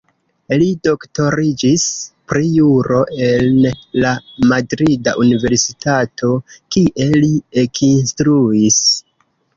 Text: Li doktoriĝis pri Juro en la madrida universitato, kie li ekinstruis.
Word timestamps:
Li 0.59 0.67
doktoriĝis 0.85 1.83
pri 2.31 2.47
Juro 2.53 3.01
en 3.27 3.59
la 4.05 4.15
madrida 4.53 5.13
universitato, 5.27 6.31
kie 6.77 7.09
li 7.25 7.31
ekinstruis. 7.67 8.81